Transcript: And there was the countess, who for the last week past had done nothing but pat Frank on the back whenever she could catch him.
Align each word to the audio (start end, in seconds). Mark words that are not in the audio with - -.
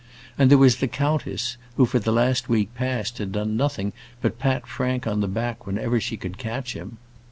And 0.35 0.49
there 0.49 0.57
was 0.57 0.77
the 0.77 0.87
countess, 0.87 1.57
who 1.77 1.85
for 1.85 1.99
the 1.99 2.11
last 2.11 2.49
week 2.49 2.73
past 2.73 3.19
had 3.19 3.31
done 3.33 3.55
nothing 3.55 3.93
but 4.19 4.39
pat 4.39 4.65
Frank 4.65 5.05
on 5.05 5.21
the 5.21 5.27
back 5.27 5.67
whenever 5.67 5.99
she 5.99 6.17
could 6.17 6.39
catch 6.39 6.73
him. 6.73 6.97